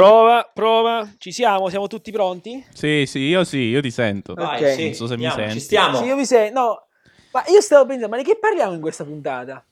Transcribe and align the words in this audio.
Prova, 0.00 0.50
prova. 0.50 1.06
Ci 1.18 1.30
siamo? 1.30 1.68
Siamo 1.68 1.86
tutti 1.86 2.10
pronti? 2.10 2.64
Sì, 2.72 3.04
sì, 3.06 3.18
io 3.18 3.44
sì, 3.44 3.58
io 3.58 3.82
ti 3.82 3.90
sento. 3.90 4.32
Vai, 4.32 4.62
Ok. 4.64 4.70
sì, 4.70 4.84
Non 4.84 4.94
so 4.94 5.06
se 5.06 5.18
mi 5.18 5.26
andiamo, 5.26 5.34
senti. 5.34 5.52
Ci 5.52 5.60
stiamo. 5.66 5.98
Sì, 5.98 6.04
io 6.04 6.16
mi 6.16 6.24
sento. 6.24 6.58
No, 6.58 6.86
ma 7.32 7.44
io 7.48 7.60
stavo 7.60 7.84
pensando, 7.84 8.08
ma 8.08 8.16
di 8.16 8.26
che 8.26 8.38
parliamo 8.38 8.72
in 8.72 8.80
questa 8.80 9.04
puntata? 9.04 9.62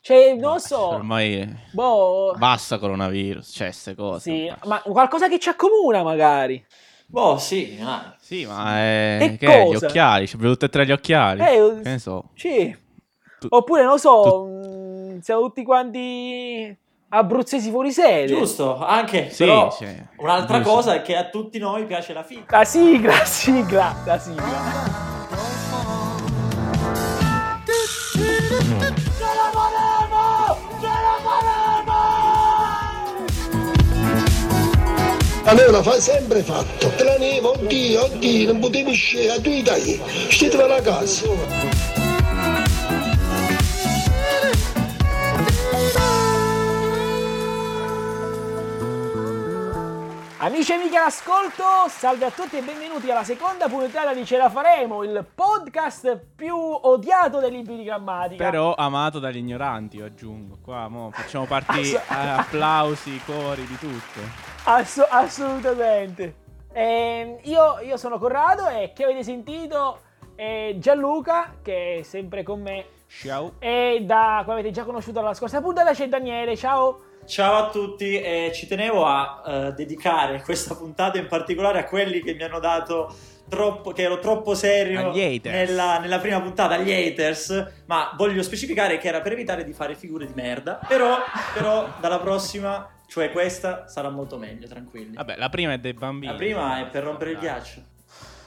Cioè, 0.00 0.32
non 0.32 0.54
lo 0.54 0.58
so. 0.60 0.86
Ormai 0.88 1.46
Boh. 1.72 2.32
basta 2.38 2.78
coronavirus, 2.78 3.50
cioè, 3.54 3.66
queste 3.66 3.94
cose. 3.94 4.30
Sì, 4.30 4.52
ma 4.64 4.80
qualcosa 4.80 5.28
che 5.28 5.38
ci 5.38 5.50
accomuna, 5.50 6.02
magari. 6.02 6.64
Boh, 7.04 7.36
sì, 7.36 7.78
ah, 7.82 8.16
Sì, 8.18 8.46
ma 8.46 8.78
è... 8.78 9.18
Che 9.20 9.36
che 9.36 9.62
è? 9.62 9.66
Gli 9.68 9.74
occhiali, 9.74 10.26
ci 10.26 10.36
abbiamo 10.36 10.54
tutti 10.54 10.64
e 10.64 10.68
tre 10.70 10.86
gli 10.86 10.92
occhiali. 10.92 11.42
Eh, 11.42 11.80
Che 11.82 11.88
ne 11.90 11.98
so. 11.98 12.30
Sì. 12.34 12.74
Tu- 13.38 13.48
Oppure, 13.50 13.82
non 13.82 13.90
lo 13.92 13.98
so, 13.98 14.44
mh, 14.46 15.20
siamo 15.20 15.42
tutti 15.42 15.62
quanti 15.64 16.74
abruzzesi 17.10 17.70
fuori 17.70 17.92
sede. 17.92 18.26
giusto, 18.26 18.78
anche 18.84 19.30
Sì, 19.30 19.44
però 19.44 19.70
sì, 19.70 19.86
un'altra 20.16 20.58
giusto. 20.58 20.72
cosa 20.74 20.94
è 20.94 21.02
che 21.02 21.16
a 21.16 21.28
tutti 21.28 21.58
noi 21.58 21.84
piace 21.84 22.12
la 22.12 22.22
figa. 22.22 22.44
La 22.58 22.64
sigla, 22.64 23.12
la 23.16 23.24
sigla, 23.24 23.96
la 24.04 24.18
sigla. 24.18 25.08
A 35.44 35.54
me 35.54 35.66
lo 35.68 35.82
fa 35.82 35.98
sempre 35.98 36.42
fatto. 36.42 36.88
Te 36.96 37.02
la 37.02 37.16
nemo, 37.16 37.50
oddio, 37.50 38.04
oddio, 38.04 38.52
non 38.52 38.60
potevi 38.60 38.92
scegliere, 38.92 39.40
tu 39.40 39.62
dai, 39.62 40.00
scegliete 40.28 40.62
a 40.62 40.80
casa. 40.80 41.99
Amici 50.50 50.72
e 50.72 50.74
amiche 50.74 50.96
all'ascolto, 50.96 51.62
salve 51.86 52.24
a 52.24 52.30
tutti 52.32 52.56
e 52.56 52.62
benvenuti 52.62 53.08
alla 53.08 53.22
seconda 53.22 53.68
puntata 53.68 54.12
di 54.12 54.24
Ce 54.24 54.36
la 54.36 54.50
faremo, 54.50 55.04
il 55.04 55.24
podcast 55.32 56.20
più 56.34 56.56
odiato 56.56 57.38
dei 57.38 57.52
libri 57.52 57.76
di 57.76 57.84
grammatica. 57.84 58.50
Però 58.50 58.74
amato 58.74 59.20
dagli 59.20 59.36
ignoranti, 59.36 59.98
io 59.98 60.06
aggiungo. 60.06 60.58
Qua 60.60 60.88
mo 60.88 61.12
facciamo 61.12 61.44
partire 61.44 61.98
Ass- 61.98 62.10
eh, 62.10 62.28
applausi, 62.30 63.20
cori, 63.24 63.64
di 63.64 63.78
tutto. 63.78 64.20
Ass- 64.64 65.06
assolutamente. 65.08 66.34
Ehm, 66.72 67.38
io, 67.42 67.78
io 67.78 67.96
sono 67.96 68.18
Corrado 68.18 68.66
e 68.66 68.90
chi 68.92 69.04
avete 69.04 69.22
sentito 69.22 70.00
è 70.34 70.74
Gianluca, 70.78 71.58
che 71.62 71.98
è 71.98 72.02
sempre 72.02 72.42
con 72.42 72.60
me. 72.60 72.86
Ciao. 73.06 73.52
E 73.60 74.02
da, 74.02 74.42
come 74.44 74.58
avete 74.58 74.72
già 74.72 74.82
conosciuto 74.82 75.20
alla 75.20 75.32
scorsa 75.32 75.60
puntata, 75.60 75.92
c'è 75.92 76.08
Daniele. 76.08 76.56
Ciao. 76.56 77.02
Ciao 77.26 77.66
a 77.66 77.70
tutti 77.70 78.20
e 78.20 78.50
ci 78.52 78.66
tenevo 78.66 79.04
a 79.06 79.42
eh, 79.46 79.72
dedicare 79.72 80.42
questa 80.42 80.74
puntata 80.74 81.18
in 81.18 81.26
particolare 81.26 81.78
a 81.78 81.84
quelli 81.84 82.20
che 82.22 82.34
mi 82.34 82.42
hanno 82.42 82.58
dato 82.58 83.14
troppo, 83.48 83.92
che 83.92 84.02
ero 84.02 84.18
troppo 84.18 84.54
serio 84.54 85.12
nella, 85.44 85.98
nella 85.98 86.18
prima 86.18 86.40
puntata, 86.40 86.74
agli 86.74 86.90
haters, 86.90 87.82
ma 87.86 88.14
voglio 88.16 88.42
specificare 88.42 88.98
che 88.98 89.08
era 89.08 89.20
per 89.20 89.32
evitare 89.32 89.64
di 89.64 89.72
fare 89.72 89.94
figure 89.94 90.26
di 90.26 90.32
merda, 90.34 90.80
però, 90.88 91.18
però 91.54 91.88
dalla 92.00 92.18
prossima, 92.18 92.88
cioè 93.06 93.30
questa, 93.30 93.86
sarà 93.86 94.08
molto 94.08 94.38
meglio, 94.38 94.66
tranquilli. 94.66 95.14
Vabbè, 95.14 95.36
la 95.36 95.48
prima 95.48 95.72
è 95.72 95.78
dei 95.78 95.92
bambini. 95.92 96.32
La 96.32 96.38
prima 96.38 96.80
è 96.80 96.86
per 96.86 97.04
rompere 97.04 97.32
il 97.32 97.38
ghiaccio. 97.38 97.82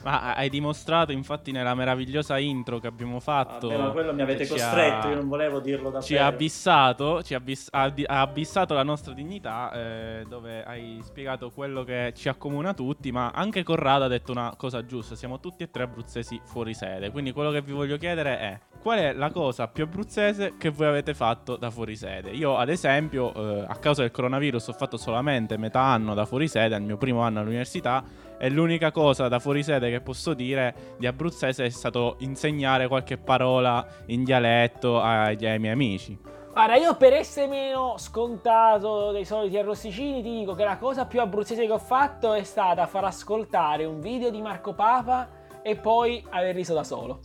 Ma 0.04 0.36
hai 0.36 0.50
dimostrato 0.50 1.12
infatti 1.12 1.52
nella 1.52 1.74
meravigliosa 1.76 2.38
intro 2.38 2.80
che 2.80 2.88
abbiamo 2.88 3.20
fatto. 3.20 3.70
Vabbè, 3.70 3.82
ma 3.82 3.90
quello 3.92 4.14
mi 4.14 4.22
avete 4.22 4.46
costretto, 4.48 5.08
ha- 5.08 5.10
io 5.10 5.16
non 5.16 5.30
volevo 5.30 5.60
dirlo 5.60 5.84
davvero. 5.86 6.04
Ci 6.04 6.18
ha 6.18 6.26
abissato, 6.26 7.24
ci 7.24 7.34
ha, 7.34 7.38
abis- 7.38 7.70
ha 7.72 7.90
di- 7.90 8.04
ha 8.06 8.20
abissato 8.22 8.74
la 8.74 8.84
nostra 8.84 9.14
dignità, 9.14 9.72
eh, 9.72 10.26
dove 10.28 10.64
hai 10.66 11.00
spiegato 11.04 11.52
quello 11.52 11.84
che 11.84 12.12
ci 12.16 12.28
accomuna 12.28 12.74
tutti, 12.74 13.12
ma 13.12 13.32
anche 13.34 13.64
Corrado 13.64 14.04
ha 14.06 14.08
detto 14.10 14.32
una 14.32 14.54
cosa 14.58 14.86
giusta, 14.86 15.16
siamo 15.16 15.40
tutti 15.40 15.64
e 15.64 15.72
tre 15.72 15.84
abruzzesi 15.84 16.40
fuori 16.44 16.74
sede, 16.74 17.10
quindi 17.12 17.32
quello 17.32 17.52
che 17.52 17.62
vi 17.62 17.72
voglio 17.72 17.98
chiedere 17.98 18.38
è 18.40 18.60
qual 18.84 19.00
è 19.00 19.14
la 19.14 19.32
cosa 19.32 19.70
più 19.70 19.86
abruzzese 19.86 20.56
che 20.58 20.70
voi 20.70 20.88
avete 20.88 21.14
fatto 21.14 21.56
da 21.56 21.72
fuori 21.72 21.96
sede? 21.96 22.32
Io 22.32 22.58
ad 22.58 22.68
esempio, 22.68 23.34
eh, 23.34 23.66
a 23.66 23.76
causa 23.78 24.02
del 24.02 24.12
coronavirus, 24.12 24.68
ho 24.68 24.74
fatto 24.74 24.98
solamente 24.98 25.56
metà 25.56 25.80
anno 25.80 26.14
da 26.14 26.26
fuori 26.26 26.50
sede, 26.50 26.76
al 26.76 26.82
mio 26.82 26.98
primo 26.98 27.22
anno 27.22 27.40
all'università, 27.40 28.04
e 28.38 28.50
l'unica 28.50 28.92
cosa 28.92 29.30
da 29.30 29.40
fuori 29.40 29.64
sede 29.64 29.90
che 29.90 30.02
posso 30.02 30.34
dire 30.34 30.96
di 30.98 31.08
abruzzese 31.08 31.64
è 31.64 31.70
stato 31.70 32.18
insegnare 32.20 32.90
qualche 32.90 33.18
parola 33.18 33.88
in 34.08 34.26
dialetto 34.26 35.00
agli- 35.00 35.46
ai 35.46 35.60
miei 35.60 35.74
amici. 35.74 36.20
Guarda, 36.52 36.76
io 36.76 36.98
per 36.98 37.14
essere 37.14 37.48
meno 37.48 37.96
scontato 37.98 39.12
dei 39.12 39.24
soliti 39.24 39.58
arrosticini 39.58 40.22
ti 40.22 40.40
dico 40.40 40.56
che 40.56 40.66
la 40.66 40.78
cosa 40.78 41.06
più 41.06 41.22
abruzzese 41.22 41.66
che 41.66 41.72
ho 41.72 41.80
fatto 41.80 42.34
è 42.34 42.44
stata 42.44 42.86
far 42.86 43.06
ascoltare 43.06 43.86
un 43.86 44.02
video 44.02 44.30
di 44.30 44.42
Marco 44.42 44.74
Papa 44.74 45.30
e 45.64 45.78
poi 45.78 46.22
aver 46.32 46.54
riso 46.54 46.74
da 46.74 46.84
solo. 46.84 47.22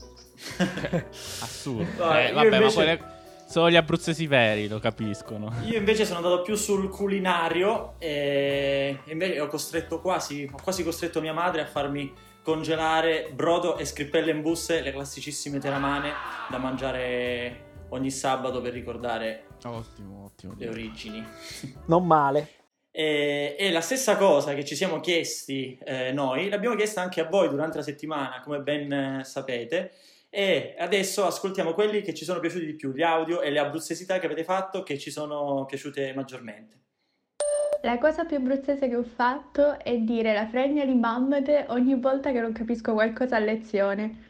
Assurdo. 1.40 2.04
No, 2.04 2.18
Eh, 2.18 2.32
vabbè, 2.32 2.44
invece- 2.56 2.60
ma 2.64 2.70
quelle 2.72 3.16
solo 3.46 3.70
gli 3.70 3.76
abruzzesi 3.76 4.26
veri 4.26 4.68
lo 4.68 4.78
capiscono. 4.78 5.52
Io 5.64 5.76
invece 5.78 6.04
sono 6.04 6.18
andato 6.18 6.42
più 6.42 6.54
sul 6.54 6.88
culinario 6.90 7.94
e 7.98 8.98
invece 9.06 9.40
ho 9.40 9.46
costretto 9.46 10.00
quasi, 10.00 10.48
ho 10.52 10.58
quasi 10.62 10.84
costretto 10.84 11.20
mia 11.20 11.32
madre 11.32 11.62
a 11.62 11.66
farmi 11.66 12.12
congelare 12.42 13.30
brodo 13.34 13.76
e 13.78 13.84
scrippelle 13.84 14.30
in 14.30 14.42
busse, 14.42 14.80
le 14.80 14.92
classicissime 14.92 15.58
teramane 15.58 16.12
da 16.50 16.58
mangiare 16.58 17.66
ogni 17.90 18.10
sabato 18.10 18.60
per 18.60 18.72
ricordare 18.72 19.44
Ottimo, 19.64 20.24
ottimo. 20.24 20.54
le 20.56 20.68
origini. 20.68 21.26
Non 21.86 22.06
male. 22.06 22.48
E, 22.90 23.54
e 23.58 23.70
la 23.70 23.80
stessa 23.80 24.16
cosa 24.16 24.54
che 24.54 24.64
ci 24.64 24.74
siamo 24.74 25.00
chiesti 25.00 25.78
eh, 25.84 26.10
noi, 26.12 26.48
l'abbiamo 26.48 26.74
chiesta 26.76 27.00
anche 27.00 27.20
a 27.20 27.28
voi 27.28 27.48
durante 27.48 27.76
la 27.78 27.82
settimana, 27.82 28.40
come 28.42 28.60
ben 28.60 28.92
eh, 28.92 29.24
sapete. 29.24 29.92
E 30.30 30.74
adesso 30.78 31.24
ascoltiamo 31.24 31.72
quelli 31.72 32.02
che 32.02 32.12
ci 32.14 32.24
sono 32.24 32.40
piaciuti 32.40 32.66
di 32.66 32.74
più, 32.74 32.92
gli 32.92 33.02
audio 33.02 33.40
e 33.40 33.50
le 33.50 33.58
abruzzesità 33.58 34.18
che 34.18 34.26
avete 34.26 34.44
fatto 34.44 34.82
che 34.82 34.98
ci 34.98 35.10
sono 35.10 35.64
piaciute 35.64 36.12
maggiormente. 36.14 36.76
La 37.82 37.98
cosa 37.98 38.24
più 38.24 38.36
abruzzese 38.36 38.88
che 38.88 38.96
ho 38.96 39.04
fatto 39.04 39.78
è 39.78 39.96
dire 39.98 40.34
la 40.34 40.48
fregna 40.48 40.84
di 40.84 40.94
mammete 40.94 41.66
ogni 41.68 41.94
volta 41.98 42.32
che 42.32 42.40
non 42.40 42.52
capisco 42.52 42.92
qualcosa 42.92 43.36
a 43.36 43.38
lezione. 43.38 44.26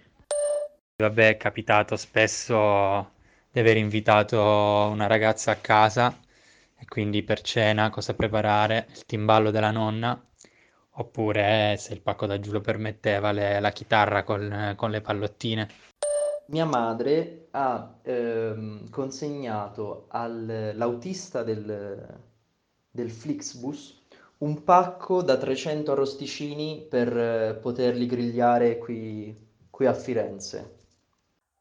Vabbè, 0.97 1.29
è 1.31 1.37
capitato 1.37 1.97
spesso 1.97 3.13
di 3.51 3.59
aver 3.59 3.77
invitato 3.77 4.39
una 4.39 5.07
ragazza 5.07 5.53
a 5.53 5.57
casa 5.57 6.15
e 6.79 6.85
quindi 6.87 7.23
per 7.23 7.41
cena 7.41 7.89
cosa 7.89 8.15
preparare, 8.15 8.87
il 8.91 9.07
timballo 9.07 9.51
della 9.51 9.71
nonna, 9.71 10.31
oppure 10.99 11.77
se 11.79 11.93
il 11.93 12.01
pacco 12.01 12.27
da 12.27 12.39
giù 12.41 12.53
lo 12.53 12.61
permetteva, 12.61 13.33
le- 13.33 13.61
la 13.61 13.71
chitarra 13.71 14.23
con, 14.25 14.75
con 14.77 14.91
le 14.91 15.01
pallottine. 15.01 15.69
Mia 16.47 16.65
madre 16.65 17.49
ha 17.51 17.99
ehm, 18.03 18.89
consegnato 18.91 20.07
all'autista 20.09 21.43
del, 21.43 22.19
del 22.91 23.11
Flixbus 23.11 23.97
un 24.39 24.63
pacco 24.63 25.23
da 25.23 25.37
300 25.37 25.93
arrosticini 25.93 26.87
per 26.89 27.17
eh, 27.17 27.59
poterli 27.61 28.07
grigliare 28.07 28.79
qui, 28.79 29.37
qui 29.69 29.87
a 29.87 29.93
Firenze. 29.93 30.77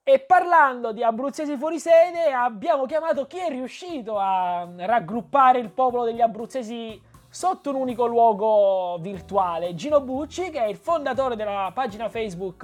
E 0.03 0.19
parlando 0.19 0.93
di 0.93 1.03
abruzzesi 1.03 1.57
fuori 1.57 1.79
sede, 1.79 2.31
abbiamo 2.31 2.85
chiamato 2.85 3.25
chi 3.27 3.39
è 3.39 3.49
riuscito 3.49 4.17
a 4.17 4.65
raggruppare 4.77 5.59
il 5.59 5.69
popolo 5.69 6.05
degli 6.05 6.21
abruzzesi 6.21 7.01
sotto 7.37 7.69
un 7.69 7.75
unico 7.75 8.07
luogo 8.07 8.97
virtuale. 8.99 9.75
Gino 9.75 10.01
Bucci, 10.01 10.49
che 10.49 10.59
è 10.59 10.65
il 10.65 10.75
fondatore 10.75 11.35
della 11.35 11.69
pagina 11.71 12.09
Facebook 12.09 12.63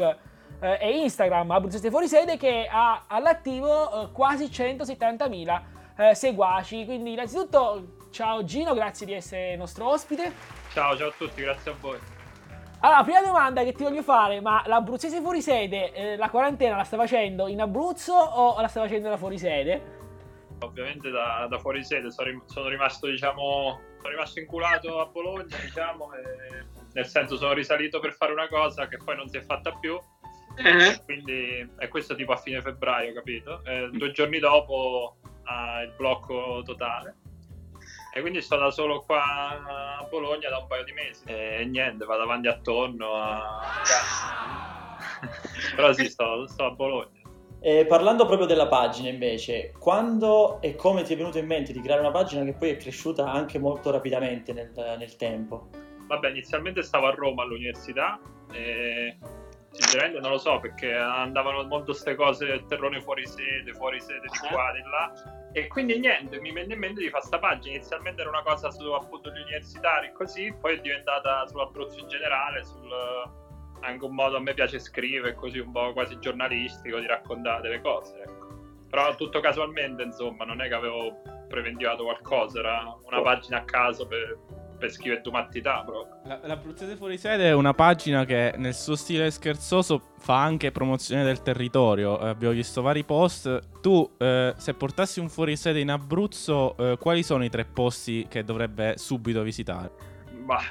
eh, 0.59 0.79
e 0.81 1.01
Instagram 1.03 1.51
Abruzzesi 1.51 1.91
fuori 1.91 2.07
sede, 2.07 2.38
che 2.38 2.67
ha 2.67 3.03
all'attivo 3.06 4.06
eh, 4.06 4.11
quasi 4.11 4.45
170.000 4.45 5.61
eh, 5.95 6.16
seguaci. 6.16 6.85
Quindi, 6.85 7.11
innanzitutto, 7.11 7.97
ciao 8.09 8.44
Gino, 8.45 8.73
grazie 8.73 9.06
di 9.06 9.13
essere 9.13 9.56
nostro 9.56 9.89
ospite. 9.89 10.34
Ciao, 10.72 10.97
ciao 10.97 11.09
a 11.09 11.14
tutti, 11.16 11.43
grazie 11.43 11.69
a 11.69 11.76
voi. 11.79 11.99
Allora, 12.79 13.03
prima 13.03 13.22
domanda 13.22 13.64
che 13.64 13.73
ti 13.73 13.84
voglio 13.84 14.02
fare, 14.02 14.41
ma 14.41 14.64
l'abruzzese 14.66 15.22
fuori 15.22 15.43
sede, 15.43 15.93
eh, 15.93 16.17
la 16.17 16.31
quarantena 16.31 16.78
la 16.78 16.84
sta 16.84 16.97
facendo 16.97 17.47
in 17.47 17.61
Abruzzo 17.61 18.16
o 18.16 18.59
la 18.59 18.67
sta 18.67 18.81
facendo 18.81 19.08
da 19.08 19.17
fuori 19.17 19.37
sede? 19.37 20.02
Ovviamente 20.61 21.11
da, 21.11 21.46
da 21.47 21.59
fuori 21.59 21.84
sede 21.84 22.09
sono, 22.09 22.41
sono 22.47 22.69
rimasto, 22.69 23.05
diciamo, 23.05 23.91
sono 24.03 24.09
rimasto 24.09 24.40
inculato 24.40 25.00
a 25.00 25.05
Bologna, 25.05 25.58
diciamo, 25.58 26.09
nel 26.91 27.05
senso 27.08 27.38
sono 27.38 27.53
risalito 27.53 28.02
per 28.02 28.14
fare 28.14 28.34
una 28.34 28.50
cosa 28.50 28.88
che 28.88 28.97
poi 28.97 29.16
non 29.16 29.29
si 29.29 29.38
è 29.38 29.41
fatta 29.41 29.72
più. 29.72 29.97
Quindi 31.05 31.67
è 31.78 31.88
questo 31.88 32.14
tipo 32.14 32.34
a 32.34 32.38
fine 32.38 32.61
febbraio, 32.61 33.14
capito? 33.14 33.64
E 33.64 33.90
due 33.91 34.11
giorni 34.11 34.40
dopo 34.40 35.16
ha 35.46 35.82
il 35.82 35.94
blocco 35.96 36.61
totale. 36.66 37.16
E 38.14 38.22
quindi 38.22 38.41
sto 38.41 38.58
da 38.58 38.70
solo 38.70 39.02
qua 39.02 39.97
a 39.97 40.08
Bologna 40.08 40.50
da 40.50 40.59
un 40.59 40.67
paio 40.67 40.84
di 40.84 40.91
mesi. 40.91 41.23
E 41.26 41.66
niente, 41.66 42.05
vado 42.05 42.23
avanti 42.23 42.47
attorno 42.47 43.16
a... 43.16 43.72
Però 45.76 45.94
sì, 45.94 46.09
sto, 46.09 46.46
sto 46.47 46.66
a 46.66 46.72
Bologna. 46.72 47.22
E 47.66 47.86
parlando 47.86 48.26
proprio 48.26 48.46
della 48.46 48.68
pagina 48.68 49.08
invece, 49.08 49.72
quando 49.80 50.60
e 50.60 50.76
come 50.76 51.04
ti 51.04 51.14
è 51.14 51.16
venuto 51.16 51.38
in 51.38 51.46
mente 51.46 51.72
di 51.72 51.80
creare 51.80 52.02
una 52.02 52.12
pagina 52.12 52.44
che 52.44 52.52
poi 52.52 52.72
è 52.72 52.76
cresciuta 52.76 53.32
anche 53.32 53.58
molto 53.58 53.90
rapidamente 53.90 54.52
nel, 54.52 54.74
nel 54.76 55.16
tempo? 55.16 55.70
Vabbè, 56.08 56.28
inizialmente 56.28 56.82
stavo 56.82 57.08
a 57.08 57.12
Roma 57.12 57.44
all'università 57.44 58.20
e 58.52 59.16
sinceramente 59.72 60.20
non 60.20 60.32
lo 60.32 60.40
so 60.40 60.60
perché 60.60 60.92
andavano 60.94 61.64
molto 61.64 61.92
queste 61.94 62.16
cose, 62.16 62.66
terrone 62.68 63.00
fuori 63.00 63.26
sede, 63.26 63.72
fuori 63.72 64.02
sede 64.02 64.28
di 64.30 64.48
qua, 64.50 64.74
di 64.74 64.82
là. 64.82 65.50
E 65.54 65.68
quindi 65.68 65.98
niente, 66.00 66.42
mi 66.42 66.52
venne 66.52 66.74
in 66.74 66.80
mente 66.80 67.00
di 67.00 67.08
fare 67.08 67.26
questa 67.26 67.40
pagina. 67.40 67.76
Inizialmente 67.76 68.20
era 68.20 68.30
una 68.30 68.44
cosa 68.44 68.72
su 68.72 68.92
appunto 68.92 69.32
gli 69.32 69.40
universitari, 69.40 70.12
così, 70.12 70.54
poi 70.60 70.76
è 70.76 70.82
diventata 70.82 71.48
sull'approccio 71.48 72.00
in 72.00 72.10
generale, 72.10 72.66
sul, 72.66 72.92
anche 73.84 74.06
un 74.06 74.16
modo 74.16 74.38
a 74.38 74.40
me 74.40 74.53
piace 74.53 74.80
scrivere, 74.80 75.35
così 75.35 75.59
un 75.59 75.72
po' 75.72 75.94
quasi 75.94 76.18
giornalistico 76.20 77.00
di 77.00 77.08
raccontare 77.08 77.62
delle 77.62 77.82
cose. 77.82 78.22
Ecco. 78.22 78.47
Però 78.90 79.16
tutto 79.16 79.40
casualmente, 79.40 80.03
insomma, 80.03 80.46
non 80.46 80.62
è 80.62 80.68
che 80.68 80.74
avevo 80.74 81.22
preventivato 81.47 82.03
qualcosa, 82.03 82.59
era 82.59 82.97
una 83.06 83.22
pagina 83.22 83.58
a 83.58 83.64
caso 83.64 84.08
per, 84.08 84.38
per 84.78 84.91
scrivere 84.91 85.22
due 85.22 85.32
mattità 85.32 85.84
proprio. 85.84 86.20
La, 86.26 86.40
L'Abruzzese 86.44 86.96
Fuori 86.96 87.18
Sede 87.18 87.47
è 87.47 87.53
una 87.53 87.74
pagina 87.74 88.26
che 88.26 88.53
nel 88.58 88.74
suo 88.74 88.96
stile 88.96 89.32
scherzoso 89.32 90.14
fa 90.20 90.41
anche 90.41 90.72
promozione 90.72 91.24
del 91.24 91.41
territorio. 91.41 92.20
Eh, 92.20 92.28
abbiamo 92.28 92.53
visto 92.53 92.82
vari 92.82 93.03
post. 93.03 93.82
Tu, 93.82 94.09
eh, 94.18 94.53
se 94.58 94.74
portassi 94.74 95.20
un 95.20 95.29
fuorisede 95.29 95.79
in 95.79 95.90
Abruzzo, 95.90 96.76
eh, 96.78 96.97
quali 97.00 97.24
sono 97.24 97.44
i 97.44 97.50
tre 97.50 97.66
posti 97.66 98.28
che 98.29 98.44
dovrebbe 98.44 98.97
subito 98.97 99.41
visitare? 99.41 100.13
Bah, 100.43 100.61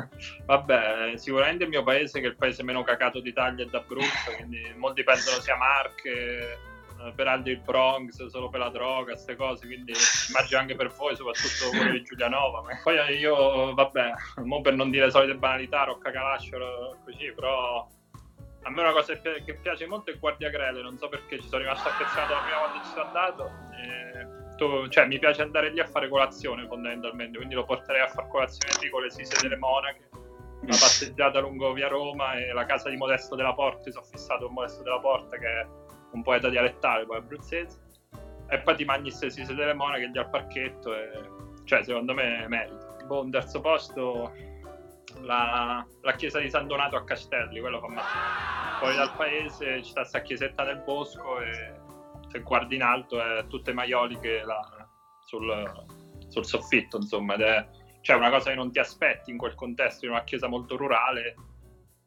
vabbè, 0.44 1.12
sicuramente 1.16 1.64
il 1.64 1.70
mio 1.70 1.82
paese 1.82 2.20
che 2.20 2.26
è 2.26 2.30
il 2.30 2.36
paese 2.36 2.62
meno 2.62 2.82
cacato 2.82 3.20
d'Italia 3.20 3.64
è 3.64 3.68
d'Abruzzo, 3.68 4.32
quindi 4.36 4.60
molti 4.76 5.02
pensano 5.02 5.40
sia 5.40 5.56
Marche, 5.56 6.58
eh, 7.00 7.12
per 7.14 7.26
altri 7.26 7.52
il 7.52 7.60
Bronx, 7.60 8.26
solo 8.26 8.48
per 8.50 8.60
la 8.60 8.68
droga, 8.68 9.12
queste 9.12 9.36
cose, 9.36 9.66
quindi 9.66 9.92
immagino 10.28 10.60
anche 10.60 10.76
per 10.76 10.88
voi, 10.88 11.16
soprattutto 11.16 11.70
quello 11.70 11.92
di 11.92 12.02
Giulianova. 12.02 12.62
Poi 12.82 12.96
io, 13.18 13.74
vabbè, 13.74 14.12
mo 14.44 14.60
per 14.60 14.74
non 14.74 14.90
dire 14.90 15.10
solite 15.10 15.34
banalità, 15.34 15.84
Rocca 15.84 16.10
Calascio, 16.10 16.98
così, 17.04 17.32
però 17.32 17.88
a 18.64 18.70
me 18.70 18.80
una 18.80 18.92
cosa 18.92 19.18
che 19.18 19.58
piace 19.60 19.86
molto 19.86 20.10
è 20.10 20.18
Guardia 20.18 20.50
Grele, 20.50 20.82
non 20.82 20.98
so 20.98 21.08
perché 21.08 21.40
ci 21.40 21.48
sono 21.48 21.62
rimasto 21.62 21.88
affezionato 21.88 22.34
la 22.34 22.40
prima 22.40 22.58
volta 22.58 22.78
che 22.78 22.84
ci 22.84 22.92
sono 22.92 23.06
andato. 23.06 23.50
E 23.80 24.41
tutto, 24.62 24.88
cioè 24.88 25.06
mi 25.06 25.18
piace 25.18 25.42
andare 25.42 25.70
lì 25.70 25.80
a 25.80 25.86
fare 25.86 26.08
colazione 26.08 26.66
fondamentalmente, 26.66 27.36
quindi 27.36 27.54
lo 27.54 27.64
porterei 27.64 28.02
a 28.02 28.08
fare 28.08 28.28
colazione 28.28 28.74
lì 28.80 28.90
con 28.90 29.02
le 29.02 29.10
sise 29.10 29.36
delle 29.40 29.56
monache, 29.56 30.08
una 30.12 30.76
passeggiata 30.78 31.40
lungo 31.40 31.72
via 31.72 31.88
Roma 31.88 32.34
e 32.34 32.52
la 32.52 32.64
casa 32.64 32.88
di 32.88 32.96
Modesto 32.96 33.34
della 33.34 33.54
Porta, 33.54 33.90
sono 33.90 34.04
fissato 34.04 34.46
con 34.46 34.54
Modesto 34.54 34.82
della 34.82 35.00
Porta 35.00 35.36
che 35.36 35.46
è 35.46 35.66
un 36.12 36.22
poeta 36.22 36.48
dialettale, 36.48 37.04
poi 37.04 37.16
abruzzese, 37.16 37.80
e 38.48 38.58
poi 38.60 38.76
ti 38.76 38.84
mangi 38.84 39.08
queste 39.08 39.30
sise 39.30 39.54
delle 39.54 39.74
monache 39.74 40.06
lì 40.06 40.18
al 40.18 40.30
parchetto, 40.30 40.94
e, 40.94 41.10
cioè 41.64 41.82
secondo 41.82 42.14
me 42.14 42.46
merita. 42.48 42.90
Boh, 43.06 43.22
un 43.22 43.30
terzo 43.30 43.60
posto, 43.60 44.32
la, 45.22 45.84
la, 46.00 46.12
chiesa 46.12 46.38
di 46.38 46.48
San 46.48 46.66
Donato 46.66 46.96
a 46.96 47.04
Castelli, 47.04 47.60
quello 47.60 47.80
fa 47.80 47.88
male. 47.88 48.78
Fuori 48.78 48.96
dal 48.96 49.14
paese 49.16 49.82
ci 49.82 49.90
sta 49.90 50.00
questa 50.00 50.20
chiesetta 50.20 50.64
nel 50.64 50.82
bosco 50.84 51.40
e 51.40 51.80
se 52.32 52.40
guardi 52.40 52.76
in 52.76 52.82
alto 52.82 53.20
è 53.20 53.46
tutte 53.46 53.74
maioliche 53.74 54.42
là, 54.42 54.88
sul, 55.24 55.84
sul, 56.28 56.46
soffitto, 56.46 56.96
insomma, 56.96 57.34
ed 57.34 57.42
è 57.42 57.66
cioè 58.00 58.16
una 58.16 58.30
cosa 58.30 58.50
che 58.50 58.56
non 58.56 58.72
ti 58.72 58.78
aspetti 58.78 59.30
in 59.30 59.36
quel 59.36 59.54
contesto, 59.54 60.06
in 60.06 60.12
una 60.12 60.24
chiesa 60.24 60.48
molto 60.48 60.76
rurale 60.76 61.34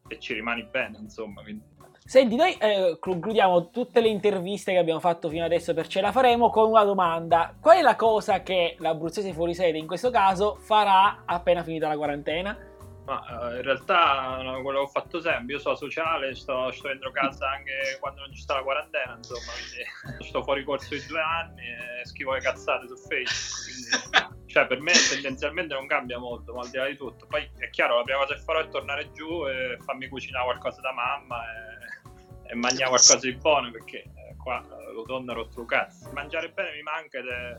e 0.08 0.20
ci 0.20 0.34
rimani 0.34 0.68
bene, 0.70 0.98
insomma. 0.98 1.44
Quindi. 1.44 1.64
Senti, 2.04 2.36
noi 2.36 2.54
eh, 2.58 2.98
concludiamo 3.00 3.70
tutte 3.70 4.02
le 4.02 4.10
interviste 4.10 4.72
che 4.72 4.78
abbiamo 4.80 5.00
fatto 5.00 5.30
fino 5.30 5.46
adesso 5.46 5.74
per 5.74 5.88
Ce 5.88 6.02
la 6.02 6.12
faremo 6.12 6.50
con 6.50 6.70
una 6.70 6.84
domanda. 6.84 7.56
Qual 7.60 7.78
è 7.78 7.82
la 7.82 7.96
cosa 7.96 8.42
che 8.42 8.76
l'abruzzese 8.80 9.32
fuori 9.32 9.54
sede 9.54 9.78
in 9.78 9.88
questo 9.88 10.10
caso 10.10 10.56
farà 10.56 11.24
appena 11.26 11.64
finita 11.64 11.88
la 11.88 11.98
quarantena? 11.98 12.75
Ma 13.06 13.24
uh, 13.30 13.56
in 13.56 13.62
realtà 13.62 14.42
no, 14.42 14.62
quello 14.64 14.80
che 14.80 14.86
ho 14.86 14.88
fatto 14.88 15.22
sempre, 15.22 15.54
io 15.54 15.60
sono 15.60 15.76
sociale, 15.76 16.34
sto, 16.34 16.72
sto 16.72 16.88
dentro 16.88 17.12
casa 17.12 17.52
anche 17.52 17.98
quando 18.00 18.22
non 18.22 18.34
ci 18.34 18.42
sta 18.42 18.56
la 18.56 18.64
quarantena, 18.64 19.16
insomma, 19.16 19.52
quindi 19.54 20.26
sto 20.28 20.42
fuori 20.44 20.64
corso 20.64 20.96
di 20.96 21.06
due 21.06 21.22
anni 21.22 21.62
e 21.62 22.06
scrivo 22.06 22.34
le 22.34 22.40
cazzate 22.40 22.88
su 22.88 22.96
Facebook, 22.98 23.62
quindi, 23.64 24.46
cioè 24.52 24.66
per 24.66 24.82
me 24.82 24.94
tendenzialmente 25.10 25.76
non 25.76 25.86
cambia 25.86 26.18
molto, 26.18 26.54
ma 26.54 26.62
al 26.62 26.70
di 26.70 26.78
là 26.78 26.88
di 26.88 26.98
tutto. 26.98 27.28
Poi 27.28 27.48
è 27.58 27.70
chiaro, 27.70 27.98
la 27.98 28.04
prima 28.04 28.20
cosa 28.22 28.34
che 28.34 28.42
farò 28.42 28.60
è 28.60 28.70
tornare 28.70 29.12
giù 29.12 29.48
e 29.48 29.78
farmi 29.82 30.08
cucinare 30.08 30.46
qualcosa 30.46 30.82
da 30.82 30.92
mamma 30.92 31.44
e, 31.44 32.52
e 32.52 32.56
mangiare 32.56 32.90
qualcosa 32.90 33.20
di 33.20 33.34
buono, 33.34 33.70
perché 33.70 33.98
eh, 33.98 34.36
qua 34.42 34.66
l'autunno 34.68 35.32
ha 35.32 35.36
rotto 35.36 35.62
il 35.62 35.68
cazzo. 35.68 36.10
Mangiare 36.12 36.50
bene 36.50 36.74
mi 36.74 36.82
manca 36.82 37.20
ed 37.20 37.28
è 37.28 37.58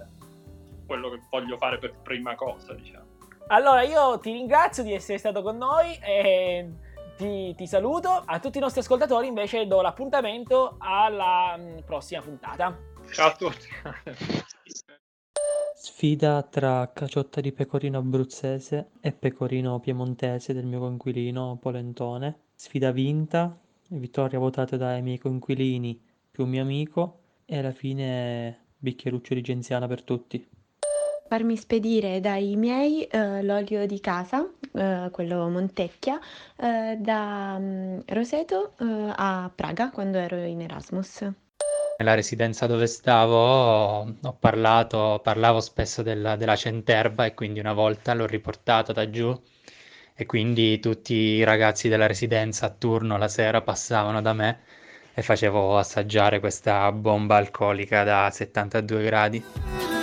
quello 0.86 1.10
che 1.10 1.20
voglio 1.30 1.56
fare 1.56 1.78
per 1.78 1.94
prima 2.02 2.34
cosa, 2.34 2.74
diciamo. 2.74 3.15
Allora, 3.48 3.82
io 3.82 4.18
ti 4.18 4.32
ringrazio 4.32 4.82
di 4.82 4.92
essere 4.92 5.18
stato 5.18 5.40
con 5.40 5.56
noi 5.56 5.96
e 6.00 6.68
ti, 7.16 7.54
ti, 7.54 7.66
saluto. 7.68 8.08
A 8.08 8.40
tutti 8.40 8.58
i 8.58 8.60
nostri 8.60 8.80
ascoltatori 8.80 9.28
invece 9.28 9.68
do 9.68 9.80
l'appuntamento 9.80 10.74
alla 10.78 11.56
mm, 11.56 11.78
prossima 11.86 12.20
puntata. 12.22 12.76
Ciao 13.12 13.28
a 13.28 13.36
tutti. 13.36 13.68
Sfida 15.76 16.42
tra 16.42 16.90
caciotta 16.92 17.40
di 17.40 17.52
pecorino 17.52 17.98
abruzzese 17.98 18.90
e 19.00 19.12
pecorino 19.12 19.78
piemontese 19.78 20.52
del 20.52 20.66
mio 20.66 20.80
coinquilino 20.80 21.56
Polentone. 21.60 22.40
Sfida 22.56 22.90
vinta, 22.90 23.56
vittoria 23.90 24.40
votata 24.40 24.76
dai 24.76 25.02
miei 25.02 25.18
coinquilini 25.18 26.02
più 26.32 26.42
un 26.42 26.50
mio 26.50 26.62
amico 26.62 27.20
e 27.44 27.58
alla 27.58 27.70
fine 27.70 28.64
bicchieruccio 28.76 29.34
di 29.34 29.40
genziana 29.40 29.86
per 29.86 30.02
tutti 30.02 30.44
farmi 31.28 31.56
spedire 31.56 32.20
dai 32.20 32.56
miei 32.56 33.04
eh, 33.04 33.42
l'olio 33.42 33.86
di 33.86 34.00
casa, 34.00 34.48
eh, 34.72 35.08
quello 35.10 35.48
Montecchia, 35.48 36.18
eh, 36.56 36.96
da 36.98 37.56
um, 37.58 38.02
Roseto 38.06 38.72
eh, 38.78 39.12
a 39.14 39.50
Praga 39.54 39.90
quando 39.90 40.18
ero 40.18 40.36
in 40.36 40.60
Erasmus. 40.62 41.28
Nella 41.98 42.14
residenza 42.14 42.66
dove 42.66 42.86
stavo 42.86 44.00
ho 44.00 44.36
parlato, 44.38 45.20
parlavo 45.22 45.60
spesso 45.60 46.02
della, 46.02 46.36
della 46.36 46.56
centerba 46.56 47.24
e 47.24 47.34
quindi 47.34 47.58
una 47.58 47.72
volta 47.72 48.12
l'ho 48.12 48.26
riportato 48.26 48.92
da 48.92 49.08
giù 49.08 49.34
e 50.14 50.26
quindi 50.26 50.78
tutti 50.78 51.14
i 51.14 51.44
ragazzi 51.44 51.88
della 51.88 52.06
residenza 52.06 52.66
a 52.66 52.70
turno 52.70 53.16
la 53.16 53.28
sera 53.28 53.62
passavano 53.62 54.20
da 54.20 54.32
me 54.34 54.60
e 55.14 55.22
facevo 55.22 55.78
assaggiare 55.78 56.40
questa 56.40 56.92
bomba 56.92 57.36
alcolica 57.36 58.04
da 58.04 58.30
72 58.30 59.02
gradi. 59.02 59.95